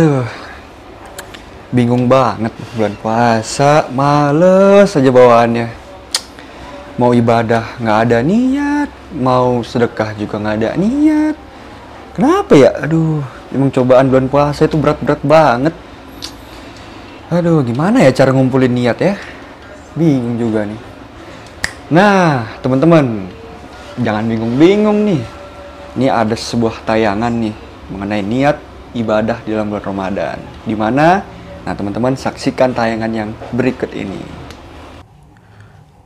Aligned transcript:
Aduh, 0.00 0.24
bingung 1.76 2.08
banget 2.08 2.56
bulan 2.72 2.96
puasa, 3.04 3.84
males 3.92 4.96
aja 4.96 5.10
bawaannya. 5.12 5.68
Mau 6.96 7.12
ibadah 7.12 7.76
nggak 7.76 7.98
ada 8.08 8.24
niat, 8.24 8.88
mau 9.12 9.60
sedekah 9.60 10.16
juga 10.16 10.40
nggak 10.40 10.56
ada 10.56 10.68
niat. 10.80 11.36
Kenapa 12.16 12.52
ya? 12.56 12.72
Aduh, 12.80 13.20
emang 13.52 13.68
cobaan 13.68 14.08
bulan 14.08 14.32
puasa 14.32 14.64
itu 14.64 14.80
berat-berat 14.80 15.20
banget. 15.20 15.76
Aduh, 17.28 17.60
gimana 17.60 18.00
ya 18.00 18.08
cara 18.16 18.32
ngumpulin 18.32 18.72
niat 18.72 18.96
ya? 19.04 19.20
Bingung 20.00 20.40
juga 20.40 20.64
nih. 20.64 20.80
Nah, 21.92 22.48
teman-teman, 22.64 23.28
jangan 24.00 24.24
bingung-bingung 24.24 25.12
nih. 25.12 25.22
Ini 26.00 26.08
ada 26.08 26.32
sebuah 26.32 26.88
tayangan 26.88 27.36
nih 27.36 27.52
mengenai 27.92 28.24
niat 28.24 28.69
ibadah 28.96 29.38
di 29.46 29.54
dalam 29.54 29.70
bulan 29.70 29.84
Ramadan. 29.86 30.38
Di 30.66 30.74
mana? 30.74 31.22
Nah, 31.62 31.74
teman-teman 31.76 32.16
saksikan 32.16 32.72
tayangan 32.72 33.12
yang 33.12 33.30
berikut 33.54 33.92
ini. 33.92 34.18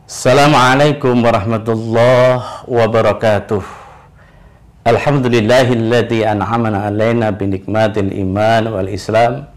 Assalamualaikum 0.05 1.16
warahmatullahi 1.24 2.68
wabarakatuh. 2.68 3.65
Alhamdulillahilladzi 4.85 6.29
an'amana 6.29 6.93
alaina 6.93 7.32
binikmatil 7.32 8.12
iman 8.12 8.68
wal 8.68 8.90
islam. 8.93 9.49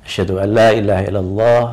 Asyhadu 0.00 0.40
an 0.40 0.48
la 0.56 0.72
ilaha 0.72 1.02
illallah 1.04 1.64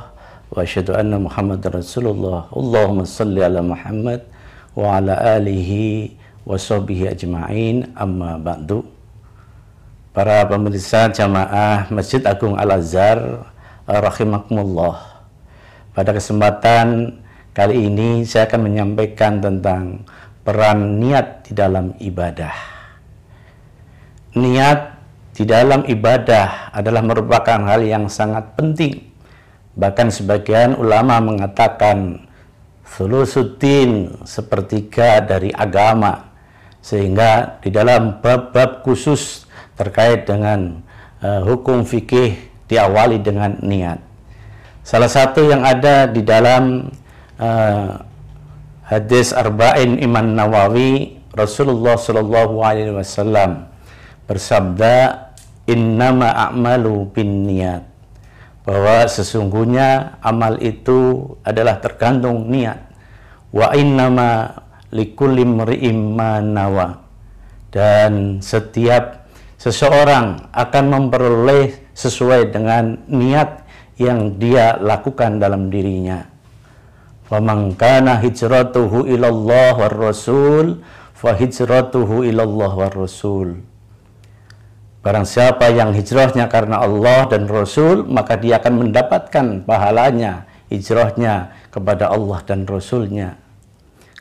wa 0.52 0.58
asyhadu 0.60 0.92
anna 0.92 1.16
Muhammadar 1.16 1.72
Rasulullah. 1.80 2.52
Allahumma 2.52 3.08
salli 3.08 3.40
ala 3.40 3.64
Muhammad 3.64 4.28
wa 4.76 5.00
ala 5.00 5.40
alihi 5.40 6.20
wa 6.44 6.60
sahbihi 6.60 7.16
ajma'in 7.16 7.96
amma 7.96 8.36
ba'du. 8.36 8.97
Para 10.18 10.50
pemirsa 10.50 11.14
jamaah 11.14 11.94
Masjid 11.94 12.18
Agung 12.26 12.58
Al-Azhar 12.58 13.46
rahimakumullah. 13.86 15.22
Pada 15.94 16.10
kesempatan 16.10 17.22
kali 17.54 17.86
ini 17.86 18.26
saya 18.26 18.50
akan 18.50 18.66
menyampaikan 18.66 19.38
tentang 19.38 20.02
peran 20.42 20.98
niat 20.98 21.46
di 21.46 21.54
dalam 21.54 21.94
ibadah. 22.02 22.50
Niat 24.34 24.80
di 25.38 25.46
dalam 25.46 25.86
ibadah 25.86 26.74
adalah 26.74 27.06
merupakan 27.06 27.62
hal 27.70 27.86
yang 27.86 28.10
sangat 28.10 28.58
penting. 28.58 28.98
Bahkan 29.78 30.10
sebagian 30.10 30.82
ulama 30.82 31.22
mengatakan 31.22 32.26
sulusuddin 32.90 34.26
sepertiga 34.26 35.22
dari 35.22 35.54
agama. 35.54 36.34
Sehingga 36.82 37.62
di 37.62 37.70
dalam 37.70 38.18
bab-bab 38.18 38.82
khusus 38.82 39.46
terkait 39.78 40.26
dengan 40.26 40.82
uh, 41.22 41.46
hukum 41.46 41.86
fikih 41.86 42.36
diawali 42.68 43.22
dengan 43.22 43.56
niat. 43.64 44.02
Salah 44.82 45.12
satu 45.12 45.48
yang 45.48 45.64
ada 45.64 46.10
di 46.10 46.26
dalam 46.26 46.92
uh, 47.38 47.90
hadis 48.88 49.32
Arba'in 49.36 50.00
Imam 50.00 50.34
Nawawi 50.34 51.20
Rasulullah 51.36 52.00
Shallallahu 52.00 52.56
Alaihi 52.64 52.96
Wasallam 52.96 53.70
bersabda 54.26 55.28
innama 55.70 56.34
a'malu 56.34 57.06
bin 57.14 57.46
niat. 57.46 57.86
Bahwa 58.68 59.08
sesungguhnya 59.08 60.20
amal 60.20 60.60
itu 60.60 61.24
adalah 61.46 61.80
tergantung 61.80 62.52
niat. 62.52 62.84
Wa 63.54 63.72
innama 63.76 64.60
likulli 64.92 65.48
nawa. 65.48 67.00
Dan 67.72 68.44
setiap 68.44 69.27
seseorang 69.58 70.54
akan 70.54 70.86
memperoleh 70.88 71.92
sesuai 71.98 72.54
dengan 72.54 73.02
niat 73.10 73.66
yang 73.98 74.38
dia 74.38 74.78
lakukan 74.78 75.42
dalam 75.42 75.74
dirinya. 75.74 76.30
Faman 77.28 77.76
hijratuhu 77.76 79.10
ilallah 79.10 79.76
war 79.76 79.98
rasul 79.98 80.80
fa 81.12 81.36
hijratuhu 81.36 82.24
ilallah 82.24 82.72
war 82.72 82.94
rasul. 82.94 83.60
Barang 85.08 85.24
siapa 85.24 85.72
yang 85.72 85.96
hijrahnya 85.96 86.52
karena 86.52 86.84
Allah 86.84 87.32
dan 87.32 87.48
Rasul, 87.48 88.04
maka 88.04 88.36
dia 88.36 88.60
akan 88.60 88.92
mendapatkan 88.92 89.64
pahalanya, 89.64 90.44
hijrahnya 90.68 91.56
kepada 91.72 92.12
Allah 92.12 92.44
dan 92.44 92.68
Rasulnya. 92.68 93.40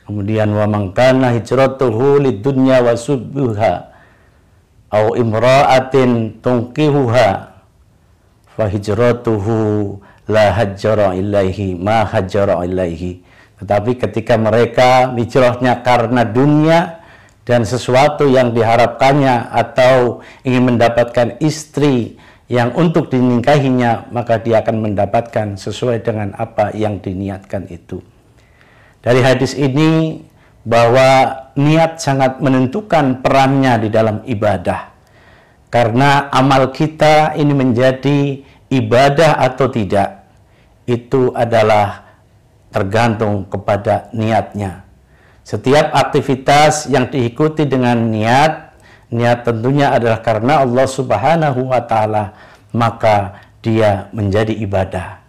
Kemudian 0.07 0.47
wa 0.55 0.63
man 0.71 0.95
kana 0.95 1.35
hijratuhu 1.35 2.23
lidunya 2.23 2.79
wa 2.87 2.95
au 4.91 5.15
imra'atin 5.19 6.39
tunkihuha 6.43 7.29
fa 8.57 8.65
hijratuhu 8.71 9.99
la 10.31 10.51
hajjara 10.55 11.15
ilaihi 11.15 11.75
ma 11.79 12.07
hajjara 12.07 12.63
ilaihi. 12.67 13.23
Tetapi 13.57 13.97
ketika 13.97 14.37
mereka 14.37 15.17
hijrahnya 15.17 15.81
karena 15.81 16.23
dunia 16.29 17.01
dan 17.47 17.65
sesuatu 17.65 18.29
yang 18.29 18.53
diharapkannya 18.53 19.49
atau 19.55 20.21
ingin 20.45 20.77
mendapatkan 20.77 21.41
istri 21.41 22.21
yang 22.47 22.75
untuk 22.79 23.11
dinikahinya, 23.11 24.07
maka 24.15 24.39
dia 24.39 24.63
akan 24.63 24.91
mendapatkan 24.91 25.59
sesuai 25.59 26.05
dengan 26.05 26.31
apa 26.39 26.71
yang 26.75 27.03
diniatkan 27.03 27.67
itu. 27.71 28.03
Dari 29.03 29.23
hadis 29.23 29.55
ini 29.55 30.23
bahwa 30.67 31.46
niat 31.57 31.99
sangat 31.99 32.39
menentukan 32.39 33.25
perannya 33.25 33.81
di 33.81 33.89
dalam 33.89 34.21
ibadah. 34.29 34.93
Karena 35.73 36.31
amal 36.31 36.71
kita 36.71 37.35
ini 37.35 37.53
menjadi 37.53 38.45
ibadah 38.71 39.41
atau 39.43 39.67
tidak, 39.73 40.25
itu 40.87 41.35
adalah 41.35 42.07
tergantung 42.71 43.49
kepada 43.49 44.13
niatnya. 44.15 44.87
Setiap 45.47 45.95
aktivitas 45.95 46.91
yang 46.91 47.09
diikuti 47.09 47.65
dengan 47.65 47.99
niat, 48.11 48.79
niat 49.11 49.47
tentunya 49.47 49.95
adalah 49.95 50.21
karena 50.23 50.63
Allah 50.63 50.87
Subhanahu 50.87 51.71
wa 51.71 51.83
taala, 51.83 52.35
maka 52.75 53.43
dia 53.63 54.11
menjadi 54.11 54.55
ibadah. 54.55 55.23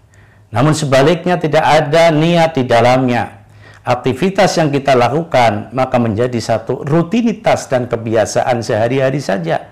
Namun 0.50 0.74
sebaliknya 0.74 1.38
tidak 1.38 1.66
ada 1.66 2.10
niat 2.10 2.58
di 2.58 2.64
dalamnya, 2.66 3.37
aktivitas 3.88 4.60
yang 4.60 4.68
kita 4.68 5.00
lakukan 5.00 5.72
maka 5.72 5.96
menjadi 5.96 6.36
satu 6.36 6.84
rutinitas 6.84 7.72
dan 7.72 7.88
kebiasaan 7.88 8.60
sehari-hari 8.60 9.24
saja. 9.24 9.72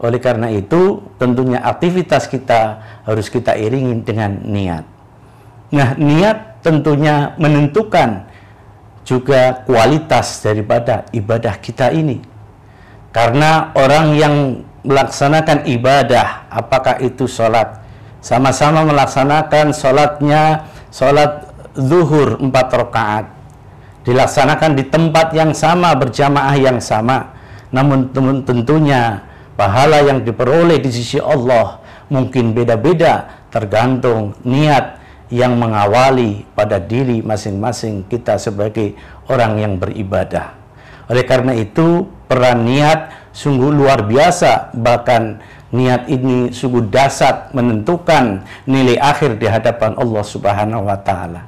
Oleh 0.00 0.22
karena 0.22 0.48
itu, 0.48 1.04
tentunya 1.20 1.60
aktivitas 1.60 2.30
kita 2.30 2.80
harus 3.04 3.28
kita 3.28 3.58
iringi 3.58 4.00
dengan 4.06 4.40
niat. 4.46 4.86
Nah, 5.74 5.98
niat 5.98 6.62
tentunya 6.62 7.34
menentukan 7.36 8.24
juga 9.02 9.66
kualitas 9.66 10.38
daripada 10.40 11.04
ibadah 11.10 11.58
kita 11.58 11.90
ini. 11.90 12.22
Karena 13.10 13.74
orang 13.74 14.14
yang 14.14 14.34
melaksanakan 14.86 15.66
ibadah, 15.66 16.46
apakah 16.46 17.02
itu 17.02 17.26
sholat, 17.26 17.82
sama-sama 18.22 18.86
melaksanakan 18.86 19.74
sholatnya, 19.74 20.70
sholat 20.94 21.47
zuhur 21.78 22.42
empat 22.42 22.66
rakaat 22.74 23.26
dilaksanakan 24.02 24.74
di 24.74 24.84
tempat 24.90 25.30
yang 25.30 25.54
sama 25.54 25.94
berjamaah 25.94 26.56
yang 26.58 26.82
sama 26.82 27.38
namun 27.70 28.10
tentunya 28.42 29.22
pahala 29.54 30.02
yang 30.02 30.26
diperoleh 30.26 30.82
di 30.82 30.90
sisi 30.90 31.22
Allah 31.22 31.78
mungkin 32.10 32.56
beda-beda 32.56 33.46
tergantung 33.48 34.36
niat 34.44 34.98
yang 35.28 35.60
mengawali 35.60 36.48
pada 36.56 36.80
diri 36.80 37.20
masing-masing 37.20 38.08
kita 38.08 38.40
sebagai 38.40 38.96
orang 39.28 39.60
yang 39.60 39.74
beribadah. 39.76 40.56
Oleh 41.08 41.24
karena 41.24 41.52
itu, 41.56 42.08
peran 42.28 42.64
niat 42.64 43.32
sungguh 43.32 43.68
luar 43.68 44.04
biasa, 44.08 44.72
bahkan 44.76 45.40
niat 45.72 46.08
ini 46.08 46.52
sungguh 46.52 46.88
dasar 46.88 47.52
menentukan 47.52 48.44
nilai 48.64 48.96
akhir 48.96 49.36
di 49.36 49.48
hadapan 49.48 49.96
Allah 50.00 50.24
Subhanahu 50.24 50.88
wa 50.88 50.96
taala. 51.00 51.47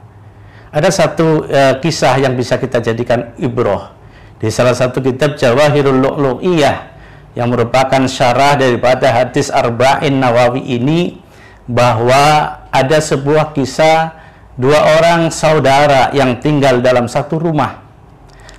Ada 0.71 0.91
satu 0.95 1.51
uh, 1.51 1.75
kisah 1.83 2.15
yang 2.23 2.39
bisa 2.39 2.55
kita 2.55 2.79
jadikan 2.79 3.35
ibroh 3.43 3.91
di 4.39 4.47
salah 4.55 4.71
satu 4.71 5.03
kitab 5.03 5.35
Jawahirul 5.35 5.99
Lu'lu'iyah 5.99 6.95
yang 7.35 7.51
merupakan 7.51 8.07
syarah 8.07 8.55
daripada 8.55 9.11
hadis 9.11 9.51
Arba'in 9.51 10.23
Nawawi 10.23 10.63
ini 10.63 11.19
bahwa 11.67 12.55
ada 12.71 12.99
sebuah 13.03 13.51
kisah 13.51 14.15
dua 14.55 14.99
orang 14.99 15.35
saudara 15.35 16.15
yang 16.15 16.39
tinggal 16.39 16.79
dalam 16.79 17.11
satu 17.11 17.43
rumah. 17.43 17.83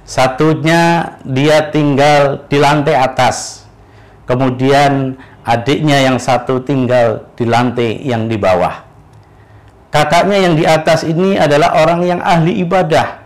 Satunya 0.04 1.16
dia 1.24 1.72
tinggal 1.72 2.44
di 2.52 2.60
lantai 2.60 3.00
atas. 3.00 3.64
Kemudian 4.28 5.16
adiknya 5.48 6.12
yang 6.12 6.20
satu 6.20 6.60
tinggal 6.60 7.32
di 7.40 7.48
lantai 7.48 8.04
yang 8.04 8.28
di 8.28 8.36
bawah. 8.36 8.91
Kakaknya 9.92 10.38
yang 10.48 10.56
di 10.56 10.64
atas 10.64 11.04
ini 11.04 11.36
adalah 11.36 11.84
orang 11.84 12.08
yang 12.08 12.20
ahli 12.24 12.64
ibadah. 12.64 13.20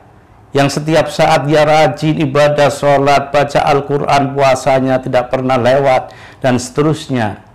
Yang 0.49 0.81
setiap 0.81 1.13
saat 1.13 1.45
dia 1.45 1.61
rajin 1.61 2.17
ibadah, 2.25 2.73
sholat, 2.73 3.29
baca 3.29 3.59
Al-Quran, 3.69 4.33
puasanya 4.33 4.97
tidak 4.97 5.29
pernah 5.29 5.59
lewat, 5.61 6.15
dan 6.41 6.57
seterusnya. 6.57 7.45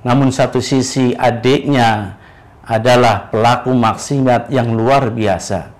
namun 0.00 0.32
satu 0.32 0.64
sisi 0.64 1.12
adiknya 1.12 2.16
adalah 2.64 3.28
pelaku 3.28 3.68
maksiat 3.74 4.48
yang 4.48 4.72
luar 4.72 5.12
biasa. 5.12 5.74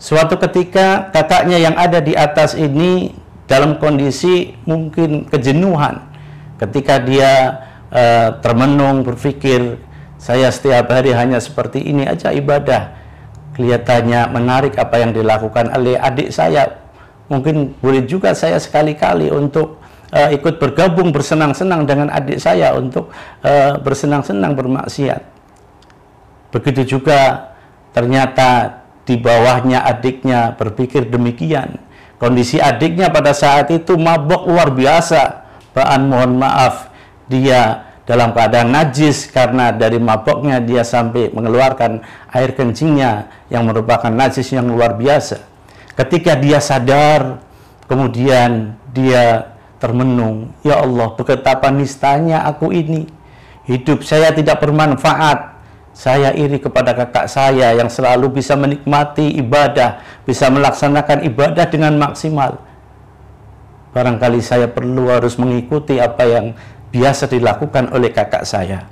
Suatu 0.00 0.40
ketika 0.40 1.12
kakaknya 1.12 1.60
yang 1.60 1.76
ada 1.76 2.00
di 2.00 2.16
atas 2.16 2.56
ini 2.56 3.12
dalam 3.44 3.76
kondisi 3.76 4.56
mungkin 4.64 5.28
kejenuhan 5.28 6.00
ketika 6.56 6.96
dia 7.02 7.32
uh, 7.92 8.40
termenung 8.40 9.04
berpikir 9.04 9.76
saya 10.20 10.52
setiap 10.52 10.92
hari 10.92 11.16
hanya 11.16 11.40
seperti 11.40 11.80
ini 11.80 12.04
aja 12.04 12.28
ibadah 12.30 12.92
kelihatannya 13.56 14.28
menarik 14.28 14.76
apa 14.76 15.00
yang 15.00 15.16
dilakukan 15.16 15.72
oleh 15.72 15.96
adik 15.96 16.28
saya 16.28 16.68
mungkin 17.32 17.72
boleh 17.80 18.04
juga 18.04 18.36
saya 18.36 18.60
sekali-kali 18.60 19.32
untuk 19.32 19.80
uh, 20.12 20.28
ikut 20.28 20.60
bergabung 20.60 21.08
bersenang-senang 21.08 21.88
dengan 21.88 22.12
adik 22.12 22.36
saya 22.36 22.76
untuk 22.76 23.08
uh, 23.40 23.80
bersenang-senang 23.80 24.52
bermaksiat 24.52 25.24
begitu 26.52 27.00
juga 27.00 27.50
ternyata 27.96 28.80
di 29.10 29.18
bawahnya 29.18 29.82
adiknya 29.82 30.54
berpikir 30.54 31.10
demikian. 31.10 31.82
Kondisi 32.20 32.62
adiknya 32.62 33.10
pada 33.10 33.34
saat 33.34 33.66
itu 33.74 33.98
mabok 33.98 34.46
luar 34.46 34.70
biasa. 34.70 35.50
Bahan 35.74 36.06
mohon 36.06 36.38
maaf, 36.38 36.90
dia 37.26 37.89
dalam 38.10 38.34
keadaan 38.34 38.74
najis 38.74 39.30
karena 39.30 39.70
dari 39.70 40.02
maboknya 40.02 40.58
dia 40.58 40.82
sampai 40.82 41.30
mengeluarkan 41.30 42.02
air 42.34 42.50
kencingnya 42.58 43.30
yang 43.46 43.70
merupakan 43.70 44.10
najis 44.10 44.50
yang 44.50 44.66
luar 44.66 44.98
biasa. 44.98 45.46
Ketika 45.94 46.34
dia 46.34 46.58
sadar, 46.58 47.38
kemudian 47.86 48.74
dia 48.90 49.54
termenung, 49.78 50.50
Ya 50.66 50.82
Allah, 50.82 51.14
betapa 51.14 51.70
nistanya 51.70 52.42
aku 52.50 52.74
ini. 52.74 53.06
Hidup 53.70 54.02
saya 54.02 54.34
tidak 54.34 54.58
bermanfaat 54.58 55.62
saya 55.94 56.34
iri 56.34 56.58
kepada 56.58 56.90
kakak 56.90 57.30
saya 57.30 57.78
yang 57.78 57.86
selalu 57.86 58.42
bisa 58.42 58.58
menikmati 58.58 59.38
ibadah, 59.38 60.02
bisa 60.26 60.50
melaksanakan 60.50 61.22
ibadah 61.30 61.70
dengan 61.70 61.94
maksimal. 61.94 62.58
Barangkali 63.94 64.42
saya 64.42 64.66
perlu 64.66 65.06
harus 65.14 65.38
mengikuti 65.38 66.02
apa 66.02 66.26
yang 66.26 66.46
biasa 66.90 67.30
dilakukan 67.30 67.94
oleh 67.94 68.10
kakak 68.10 68.42
saya. 68.46 68.86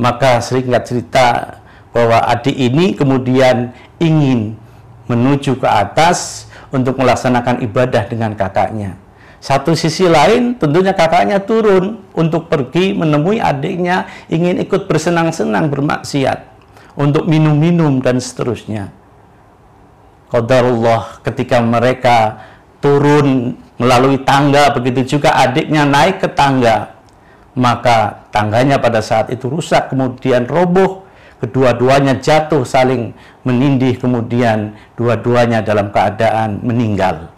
Maka 0.00 0.42
seringat 0.42 0.90
cerita 0.90 1.60
bahwa 1.94 2.18
adik 2.26 2.56
ini 2.56 2.98
kemudian 2.98 3.70
ingin 4.02 4.58
menuju 5.06 5.60
ke 5.60 5.68
atas 5.68 6.50
untuk 6.74 6.98
melaksanakan 6.98 7.62
ibadah 7.62 8.02
dengan 8.10 8.34
kakaknya. 8.34 8.98
Satu 9.38 9.76
sisi 9.76 10.08
lain 10.08 10.56
tentunya 10.56 10.96
kakaknya 10.96 11.38
turun 11.38 12.00
untuk 12.16 12.48
pergi 12.48 12.96
menemui 12.96 13.38
adiknya 13.38 14.08
ingin 14.32 14.56
ikut 14.64 14.88
bersenang-senang 14.88 15.68
bermaksiat 15.68 16.48
untuk 16.96 17.28
minum-minum 17.28 18.00
dan 18.00 18.18
seterusnya. 18.18 18.88
Qadarullah 20.32 21.20
ketika 21.22 21.60
mereka 21.60 22.40
turun 22.80 23.54
melalui 23.76 24.18
tangga 24.24 24.72
begitu 24.72 25.20
juga 25.20 25.36
adiknya 25.36 25.84
naik 25.86 26.24
ke 26.24 26.28
tangga 26.32 26.93
maka 27.54 28.26
tangganya 28.34 28.82
pada 28.82 28.98
saat 28.98 29.30
itu 29.30 29.46
rusak 29.46 29.90
kemudian 29.90 30.46
roboh 30.46 31.06
kedua-duanya 31.38 32.18
jatuh 32.18 32.66
saling 32.66 33.14
menindih 33.46 33.98
kemudian 33.98 34.74
dua-duanya 34.98 35.62
dalam 35.62 35.94
keadaan 35.94 36.58
meninggal 36.62 37.30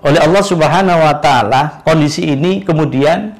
oleh 0.00 0.20
Allah 0.20 0.44
Subhanahu 0.44 1.00
wa 1.00 1.16
taala 1.20 1.84
kondisi 1.84 2.24
ini 2.32 2.64
kemudian 2.64 3.36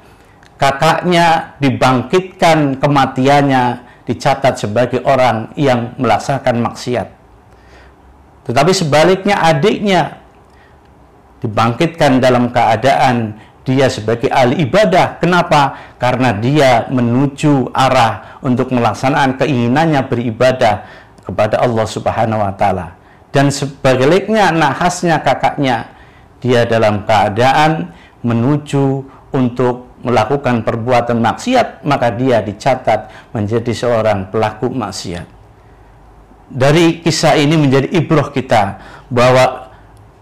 kakaknya 0.61 1.57
dibangkitkan 1.57 2.77
kematiannya 2.77 3.89
dicatat 4.05 4.61
sebagai 4.61 5.01
orang 5.09 5.57
yang 5.57 5.97
melaksanakan 5.97 6.61
maksiat. 6.61 7.09
Tetapi 8.45 8.73
sebaliknya 8.77 9.41
adiknya 9.41 10.21
dibangkitkan 11.41 12.21
dalam 12.21 12.53
keadaan 12.53 13.41
dia 13.65 13.87
sebagai 13.93 14.33
ahli 14.33 14.65
ibadah. 14.65 15.21
Kenapa? 15.21 15.95
Karena 16.01 16.33
dia 16.37 16.89
menuju 16.89 17.71
arah 17.77 18.41
untuk 18.41 18.73
melaksanakan 18.73 19.37
keinginannya 19.37 20.01
beribadah 20.09 20.89
kepada 21.25 21.61
Allah 21.61 21.87
Subhanahu 21.87 22.41
wa 22.41 22.53
taala. 22.57 22.97
Dan 23.31 23.53
sebaliknya 23.55 24.51
nahasnya 24.51 25.23
kakaknya 25.23 25.95
dia 26.43 26.67
dalam 26.67 27.07
keadaan 27.07 27.95
menuju 28.27 29.07
untuk 29.31 29.87
melakukan 30.01 30.65
perbuatan 30.65 31.21
maksiat, 31.21 31.85
maka 31.85 32.11
dia 32.11 32.41
dicatat 32.41 33.31
menjadi 33.37 33.71
seorang 33.71 34.33
pelaku 34.33 34.73
maksiat. 34.73 35.29
Dari 36.51 36.99
kisah 37.05 37.39
ini 37.39 37.55
menjadi 37.55 37.87
ibroh 37.95 38.35
kita 38.35 38.83
bahwa 39.07 39.70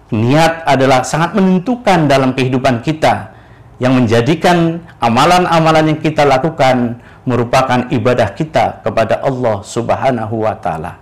niat 0.09 0.65
adalah 0.65 1.05
sangat 1.05 1.37
menentukan 1.37 2.09
dalam 2.09 2.33
kehidupan 2.33 2.81
kita 2.81 3.37
yang 3.79 3.95
menjadikan 3.95 4.83
amalan-amalan 4.99 5.95
yang 5.95 6.01
kita 6.03 6.27
lakukan 6.27 6.99
merupakan 7.29 7.87
ibadah 7.93 8.33
kita 8.35 8.83
kepada 8.83 9.21
Allah 9.23 9.63
Subhanahu 9.63 10.49
wa 10.49 10.57
taala. 10.59 10.99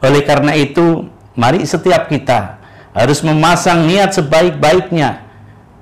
Oleh 0.00 0.24
karena 0.24 0.56
itu, 0.56 1.06
mari 1.36 1.62
setiap 1.68 2.08
kita 2.08 2.58
harus 2.96 3.20
memasang 3.20 3.84
niat 3.84 4.16
sebaik-baiknya 4.16 5.20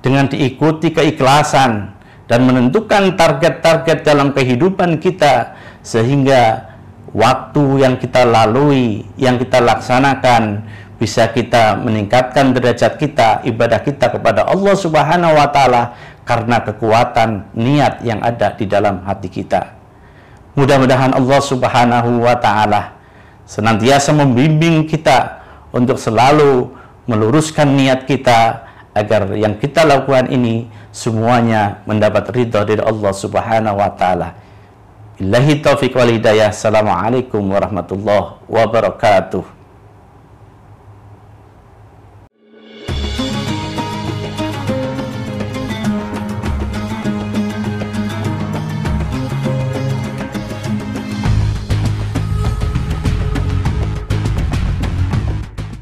dengan 0.02 0.26
diikuti 0.28 0.90
keikhlasan 0.90 1.94
dan 2.26 2.40
menentukan 2.42 3.14
target-target 3.14 4.02
dalam 4.02 4.34
kehidupan 4.34 4.98
kita 4.98 5.56
sehingga 5.80 6.74
waktu 7.14 7.86
yang 7.86 7.94
kita 7.96 8.26
lalui, 8.26 9.06
yang 9.14 9.38
kita 9.38 9.62
laksanakan 9.62 10.66
bisa 11.04 11.28
kita 11.28 11.76
meningkatkan 11.76 12.56
derajat 12.56 12.96
kita, 12.96 13.44
ibadah 13.44 13.84
kita 13.84 14.08
kepada 14.08 14.48
Allah 14.48 14.72
Subhanahu 14.72 15.36
wa 15.36 15.44
taala 15.52 15.92
karena 16.24 16.64
kekuatan 16.64 17.52
niat 17.52 18.00
yang 18.00 18.24
ada 18.24 18.56
di 18.56 18.64
dalam 18.64 19.04
hati 19.04 19.28
kita. 19.28 19.76
Mudah-mudahan 20.56 21.12
Allah 21.12 21.40
Subhanahu 21.44 22.24
wa 22.24 22.32
taala 22.40 22.96
senantiasa 23.44 24.16
membimbing 24.16 24.88
kita 24.88 25.44
untuk 25.76 26.00
selalu 26.00 26.72
meluruskan 27.04 27.76
niat 27.76 28.08
kita 28.08 28.64
agar 28.96 29.28
yang 29.36 29.60
kita 29.60 29.84
lakukan 29.84 30.32
ini 30.32 30.72
semuanya 30.88 31.84
mendapat 31.84 32.32
ridha 32.32 32.64
dari 32.64 32.80
Allah 32.80 33.12
Subhanahu 33.12 33.76
wa 33.76 33.92
taala. 33.92 34.32
Billahi 35.20 35.60
taufiq 35.60 35.92
wal 36.00 36.16
hidayah. 36.16 36.48
Assalamualaikum 36.48 37.44
warahmatullahi 37.44 38.40
wabarakatuh. 38.48 39.63